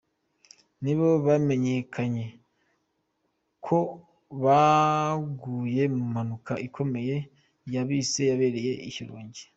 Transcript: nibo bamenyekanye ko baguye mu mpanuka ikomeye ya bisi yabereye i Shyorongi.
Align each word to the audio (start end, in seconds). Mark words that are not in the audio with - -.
nibo 0.83 1.09
bamenyekanye 1.25 2.25
ko 3.65 3.77
baguye 4.43 5.83
mu 5.95 6.03
mpanuka 6.11 6.53
ikomeye 6.67 7.15
ya 7.73 7.81
bisi 7.87 8.21
yabereye 8.29 8.73
i 8.89 8.91
Shyorongi. 8.95 9.43